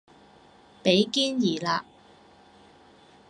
[0.81, 1.85] 比肩而立